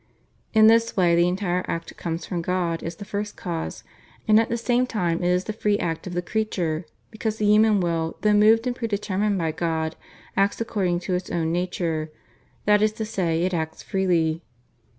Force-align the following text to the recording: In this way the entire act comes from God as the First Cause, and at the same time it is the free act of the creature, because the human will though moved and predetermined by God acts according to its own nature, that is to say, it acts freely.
In 0.51 0.65
this 0.65 0.97
way 0.97 1.15
the 1.15 1.27
entire 1.27 1.63
act 1.67 1.95
comes 1.95 2.25
from 2.25 2.41
God 2.41 2.81
as 2.81 2.95
the 2.95 3.05
First 3.05 3.37
Cause, 3.37 3.83
and 4.27 4.39
at 4.39 4.49
the 4.49 4.57
same 4.57 4.87
time 4.87 5.21
it 5.21 5.29
is 5.29 5.43
the 5.43 5.53
free 5.53 5.77
act 5.77 6.07
of 6.07 6.13
the 6.15 6.23
creature, 6.23 6.87
because 7.11 7.37
the 7.37 7.45
human 7.45 7.79
will 7.79 8.17
though 8.21 8.33
moved 8.33 8.65
and 8.65 8.75
predetermined 8.75 9.37
by 9.37 9.51
God 9.51 9.95
acts 10.35 10.59
according 10.59 11.01
to 11.01 11.13
its 11.13 11.29
own 11.29 11.51
nature, 11.51 12.09
that 12.65 12.81
is 12.81 12.93
to 12.93 13.05
say, 13.05 13.43
it 13.43 13.53
acts 13.53 13.83
freely. 13.83 14.41